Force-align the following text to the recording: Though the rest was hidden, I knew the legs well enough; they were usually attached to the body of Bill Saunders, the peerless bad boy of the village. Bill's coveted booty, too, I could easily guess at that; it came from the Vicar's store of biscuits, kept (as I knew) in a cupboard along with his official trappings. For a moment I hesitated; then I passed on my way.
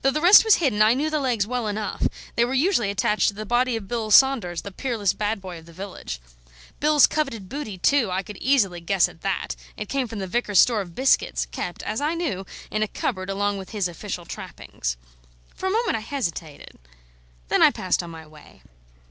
Though 0.00 0.10
the 0.10 0.22
rest 0.22 0.46
was 0.46 0.54
hidden, 0.54 0.80
I 0.80 0.94
knew 0.94 1.10
the 1.10 1.20
legs 1.20 1.46
well 1.46 1.66
enough; 1.66 2.08
they 2.36 2.44
were 2.46 2.54
usually 2.54 2.88
attached 2.88 3.28
to 3.28 3.34
the 3.34 3.44
body 3.44 3.76
of 3.76 3.86
Bill 3.86 4.10
Saunders, 4.10 4.62
the 4.62 4.72
peerless 4.72 5.12
bad 5.12 5.42
boy 5.42 5.58
of 5.58 5.66
the 5.66 5.74
village. 5.74 6.22
Bill's 6.80 7.06
coveted 7.06 7.50
booty, 7.50 7.76
too, 7.76 8.10
I 8.10 8.22
could 8.22 8.38
easily 8.38 8.80
guess 8.80 9.10
at 9.10 9.20
that; 9.20 9.56
it 9.76 9.90
came 9.90 10.08
from 10.08 10.20
the 10.20 10.26
Vicar's 10.26 10.58
store 10.58 10.80
of 10.80 10.94
biscuits, 10.94 11.44
kept 11.44 11.82
(as 11.82 12.00
I 12.00 12.14
knew) 12.14 12.46
in 12.70 12.82
a 12.82 12.88
cupboard 12.88 13.28
along 13.28 13.58
with 13.58 13.72
his 13.72 13.88
official 13.88 14.24
trappings. 14.24 14.96
For 15.54 15.66
a 15.66 15.70
moment 15.70 15.98
I 15.98 16.00
hesitated; 16.00 16.78
then 17.48 17.62
I 17.62 17.70
passed 17.70 18.02
on 18.02 18.08
my 18.08 18.26
way. 18.26 18.62